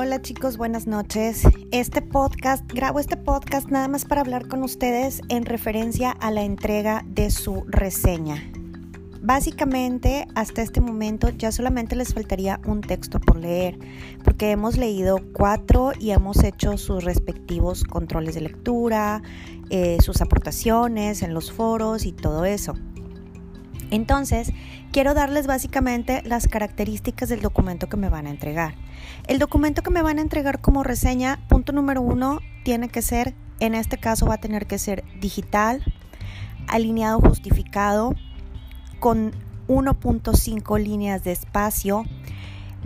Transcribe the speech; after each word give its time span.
Hola 0.00 0.22
chicos, 0.22 0.58
buenas 0.58 0.86
noches. 0.86 1.42
Este 1.72 2.02
podcast, 2.02 2.64
grabo 2.72 3.00
este 3.00 3.16
podcast 3.16 3.68
nada 3.68 3.88
más 3.88 4.04
para 4.04 4.20
hablar 4.20 4.46
con 4.46 4.62
ustedes 4.62 5.22
en 5.28 5.44
referencia 5.44 6.12
a 6.12 6.30
la 6.30 6.42
entrega 6.42 7.04
de 7.08 7.32
su 7.32 7.64
reseña. 7.66 8.40
Básicamente, 9.20 10.28
hasta 10.36 10.62
este 10.62 10.80
momento 10.80 11.30
ya 11.30 11.50
solamente 11.50 11.96
les 11.96 12.14
faltaría 12.14 12.60
un 12.64 12.80
texto 12.80 13.18
por 13.18 13.38
leer, 13.38 13.76
porque 14.22 14.52
hemos 14.52 14.76
leído 14.76 15.18
cuatro 15.32 15.90
y 15.98 16.12
hemos 16.12 16.44
hecho 16.44 16.78
sus 16.78 17.02
respectivos 17.02 17.82
controles 17.82 18.36
de 18.36 18.42
lectura, 18.42 19.20
eh, 19.68 19.98
sus 20.00 20.20
aportaciones 20.20 21.22
en 21.22 21.34
los 21.34 21.50
foros 21.50 22.06
y 22.06 22.12
todo 22.12 22.44
eso. 22.44 22.74
Entonces, 23.90 24.52
quiero 24.92 25.14
darles 25.14 25.46
básicamente 25.46 26.22
las 26.24 26.48
características 26.48 27.28
del 27.28 27.40
documento 27.40 27.88
que 27.88 27.96
me 27.96 28.08
van 28.08 28.26
a 28.26 28.30
entregar. 28.30 28.74
El 29.26 29.38
documento 29.38 29.82
que 29.82 29.90
me 29.90 30.02
van 30.02 30.18
a 30.18 30.22
entregar 30.22 30.60
como 30.60 30.84
reseña, 30.84 31.38
punto 31.48 31.72
número 31.72 32.02
uno, 32.02 32.40
tiene 32.64 32.88
que 32.88 33.02
ser, 33.02 33.34
en 33.60 33.74
este 33.74 33.98
caso 33.98 34.26
va 34.26 34.34
a 34.34 34.40
tener 34.40 34.66
que 34.66 34.78
ser 34.78 35.04
digital, 35.20 35.82
alineado 36.66 37.20
justificado, 37.20 38.14
con 39.00 39.32
1.5 39.68 40.78
líneas 40.78 41.24
de 41.24 41.32
espacio, 41.32 42.04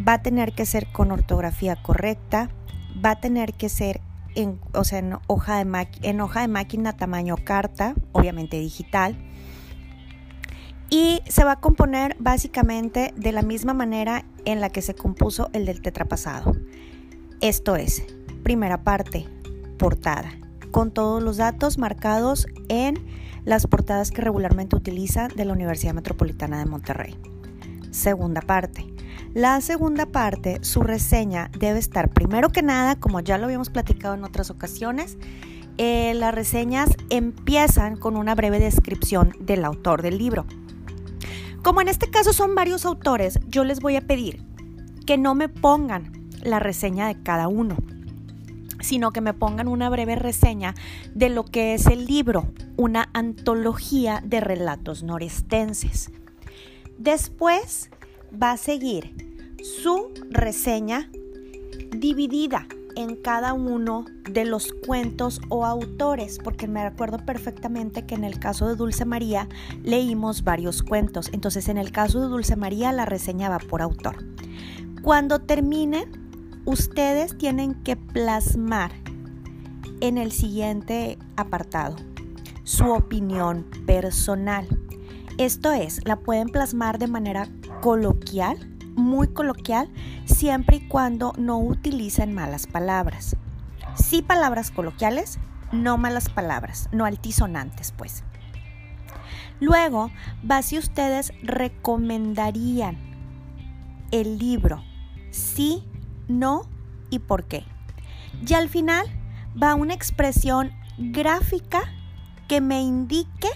va 0.07 0.15
a 0.15 0.23
tener 0.23 0.53
que 0.53 0.67
ser 0.67 0.87
con 0.93 1.11
ortografía 1.11 1.77
correcta, 1.83 2.49
va 3.05 3.13
a 3.13 3.21
tener 3.21 3.55
que 3.55 3.69
ser 3.69 4.01
en, 4.35 4.61
o 4.73 4.85
sea, 4.85 5.01
en, 5.01 5.17
hoja 5.27 5.63
de 5.63 5.89
en 6.03 6.21
hoja 6.21 6.41
de 6.41 6.49
máquina 6.49 6.93
tamaño 6.95 7.37
carta, 7.45 7.95
obviamente 8.13 8.59
digital 8.59 9.17
y 10.93 11.23
se 11.27 11.43
va 11.43 11.53
a 11.53 11.61
componer 11.61 12.17
básicamente 12.19 13.15
de 13.17 13.33
la 13.33 13.41
misma 13.41 13.73
manera 13.73 14.27
en 14.45 14.61
la 14.61 14.69
que 14.69 14.83
se 14.83 14.95
compuso 14.95 15.49
el 15.55 15.65
del 15.65 15.81
tetrapasado. 15.81 16.55
Esto 17.41 17.77
es, 17.77 18.03
primera 18.43 18.85
parte, 18.85 19.27
portada, 19.79 20.31
con 20.71 20.91
todos 20.91 21.23
los 21.23 21.39
datos 21.39 21.79
marcados 21.79 22.47
en 22.69 22.99
las 23.47 23.67
portadas 23.67 24.11
que 24.11 24.21
regularmente 24.21 24.77
utiliza 24.77 25.29
de 25.29 25.47
la 25.47 25.55
Universidad 25.55 25.95
Metropolitana 25.95 26.59
de 26.59 26.67
Monterrey. 26.67 27.17
Segunda 27.91 28.43
parte. 28.43 28.87
La 29.33 29.63
segunda 29.63 30.05
parte, 30.05 30.59
su 30.61 30.83
reseña 30.83 31.51
debe 31.59 31.79
estar 31.79 32.11
primero 32.11 32.51
que 32.51 32.61
nada, 32.61 32.97
como 32.97 33.21
ya 33.21 33.39
lo 33.39 33.47
habíamos 33.47 33.71
platicado 33.71 34.13
en 34.13 34.25
otras 34.25 34.51
ocasiones, 34.51 35.17
eh, 35.79 36.13
las 36.13 36.35
reseñas 36.35 36.91
empiezan 37.09 37.97
con 37.97 38.19
una 38.19 38.35
breve 38.35 38.59
descripción 38.59 39.33
del 39.41 39.65
autor 39.65 40.03
del 40.03 40.19
libro. 40.19 40.45
Como 41.63 41.81
en 41.81 41.87
este 41.87 42.11
caso 42.11 42.33
son 42.33 42.57
varios 42.57 42.85
autores, 42.85 43.39
yo 43.47 43.63
les 43.63 43.79
voy 43.79 43.95
a 43.95 44.01
pedir 44.01 44.43
que 45.07 45.17
no 45.17 45.37
me 45.37 45.49
pongan 45.49 46.13
la 46.43 46.59
reseña 46.59 47.07
de 47.07 47.23
cada 47.23 47.47
uno, 47.47 47.77
sino 48.81 49.13
que 49.13 49.21
me 49.21 49.33
pongan 49.33 49.69
una 49.69 49.89
breve 49.89 50.17
reseña 50.17 50.75
de 51.15 51.29
lo 51.29 51.45
que 51.45 51.75
es 51.75 51.87
el 51.87 52.07
libro, 52.07 52.53
una 52.77 53.11
antología 53.13 54.21
de 54.25 54.41
relatos 54.41 55.05
norestenses. 55.05 56.11
Después 56.99 57.91
va 58.31 58.53
a 58.53 58.57
seguir 58.57 59.15
su 59.63 60.11
reseña 60.31 61.11
dividida 61.97 62.67
en 62.97 63.17
cada 63.17 63.53
uno 63.53 64.05
de 64.31 64.45
los 64.45 64.73
cuentos 64.87 65.41
o 65.49 65.67
autores, 65.67 66.39
porque 66.43 66.69
me 66.69 66.81
acuerdo 66.81 67.19
perfectamente 67.19 68.07
que 68.07 68.15
en 68.15 68.25
el 68.25 68.39
caso 68.39 68.69
de 68.69 68.77
Dulce 68.77 69.05
María 69.05 69.49
leímos 69.83 70.45
varios 70.45 70.83
cuentos, 70.83 71.31
entonces 71.33 71.69
en 71.69 71.79
el 71.79 71.93
caso 71.93 72.21
de 72.21 72.29
Dulce 72.29 72.57
María 72.57 72.93
la 72.93 73.05
reseñaba 73.05 73.59
por 73.59 73.83
autor. 73.83 74.17
Cuando 75.03 75.41
termine, 75.41 76.07
ustedes 76.65 77.37
tienen 77.37 77.75
que 77.83 77.97
plasmar 77.97 78.93
en 80.01 80.19
el 80.19 80.33
siguiente 80.33 81.19
apartado 81.37 81.97
su 82.65 82.91
opinión 82.91 83.67
personal. 83.87 84.67
Esto 85.39 85.73
es, 85.73 86.07
la 86.07 86.21
pueden 86.21 86.49
plasmar 86.49 86.99
de 86.99 87.09
manera 87.09 87.49
coloquial 87.81 88.69
muy 88.95 89.29
coloquial 89.29 89.89
siempre 90.43 90.79
y 90.79 90.89
cuando 90.89 91.35
no 91.39 91.61
utilicen 91.61 92.35
malas 92.35 92.67
palabras. 92.67 93.37
Sí 93.95 94.23
palabras 94.23 94.73
coloquiales, 94.73 95.39
no 95.71 95.99
malas 95.99 96.29
palabras, 96.29 96.89
no 96.91 97.05
altisonantes 97.05 97.95
pues. 97.97 98.25
Luego 99.61 100.11
va 100.51 100.61
si 100.63 100.79
ustedes 100.79 101.33
recomendarían 101.45 102.99
el 104.11 104.41
libro, 104.41 104.83
sí, 105.31 105.85
no 106.27 106.63
y 107.09 107.21
por 107.21 107.45
qué. 107.45 107.63
Y 108.45 108.55
al 108.55 108.69
final 108.69 109.07
va 109.63 109.77
una 109.77 109.95
expresión 109.95 110.73
gráfica 110.99 111.83
que 112.49 112.61
me 112.61 112.83
indique 112.83 113.49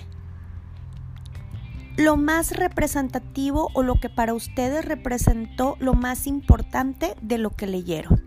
lo 1.96 2.16
más 2.16 2.52
representativo 2.52 3.70
o 3.72 3.82
lo 3.82 3.98
que 4.00 4.10
para 4.10 4.34
ustedes 4.34 4.84
representó 4.84 5.76
lo 5.80 5.94
más 5.94 6.26
importante 6.26 7.14
de 7.22 7.38
lo 7.38 7.50
que 7.50 7.66
leyeron. 7.66 8.22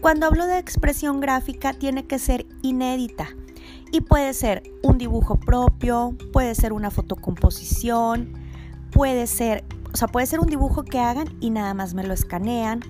Cuando 0.00 0.26
hablo 0.26 0.46
de 0.46 0.58
expresión 0.58 1.20
gráfica 1.20 1.72
tiene 1.72 2.06
que 2.06 2.18
ser 2.18 2.46
inédita 2.62 3.28
y 3.90 4.02
puede 4.02 4.32
ser 4.34 4.62
un 4.82 4.98
dibujo 4.98 5.36
propio, 5.36 6.16
puede 6.32 6.54
ser 6.54 6.72
una 6.72 6.90
fotocomposición, 6.90 8.34
puede 8.92 9.26
ser, 9.26 9.64
o 9.92 9.96
sea, 9.96 10.08
puede 10.08 10.26
ser 10.26 10.40
un 10.40 10.46
dibujo 10.46 10.84
que 10.84 11.00
hagan 11.00 11.28
y 11.40 11.50
nada 11.50 11.74
más 11.74 11.94
me 11.94 12.04
lo 12.04 12.14
escanean, 12.14 12.80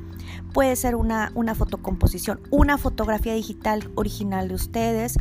puede 0.53 0.77
ser 0.77 0.95
una, 0.95 1.33
una 1.35 1.55
fotocomposición, 1.55 2.41
una 2.51 2.77
fotografía 2.77 3.33
digital 3.33 3.91
original 3.95 4.49
de 4.49 4.55
ustedes, 4.55 5.19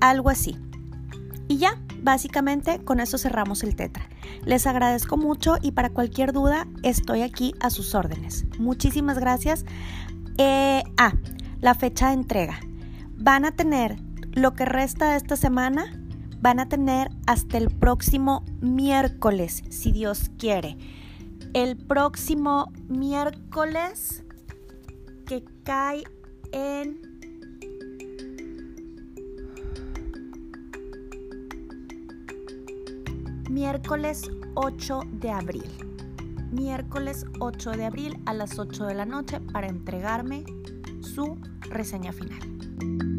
algo 0.00 0.30
así. 0.30 0.56
Y 1.48 1.58
ya, 1.58 1.80
básicamente 2.02 2.82
con 2.84 3.00
eso 3.00 3.18
cerramos 3.18 3.62
el 3.62 3.76
tetra. 3.76 4.08
Les 4.44 4.66
agradezco 4.66 5.16
mucho 5.16 5.56
y 5.60 5.72
para 5.72 5.90
cualquier 5.90 6.32
duda 6.32 6.66
estoy 6.82 7.22
aquí 7.22 7.54
a 7.60 7.70
sus 7.70 7.94
órdenes. 7.94 8.46
Muchísimas 8.58 9.18
gracias. 9.18 9.64
Eh, 10.38 10.82
ah, 10.96 11.14
la 11.60 11.74
fecha 11.74 12.08
de 12.08 12.14
entrega. 12.14 12.60
Van 13.16 13.44
a 13.44 13.52
tener 13.52 13.96
lo 14.32 14.54
que 14.54 14.66
resta 14.66 15.12
de 15.12 15.16
esta 15.16 15.36
semana, 15.36 15.98
van 16.40 16.60
a 16.60 16.68
tener 16.68 17.10
hasta 17.26 17.56
el 17.56 17.70
próximo 17.70 18.44
miércoles, 18.60 19.62
si 19.70 19.92
Dios 19.92 20.30
quiere. 20.38 20.76
El 21.54 21.76
próximo 21.76 22.70
miércoles 22.88 24.24
que 25.26 25.42
cae 25.64 26.04
en 26.52 27.15
miércoles 33.50 34.30
8 34.54 35.00
de 35.12 35.30
abril. 35.30 35.70
Miércoles 36.50 37.24
8 37.40 37.72
de 37.72 37.84
abril 37.84 38.18
a 38.26 38.34
las 38.34 38.58
8 38.58 38.86
de 38.86 38.94
la 38.94 39.06
noche 39.06 39.40
para 39.52 39.68
entregarme 39.68 40.44
su 41.00 41.38
reseña 41.70 42.12
final. 42.12 43.15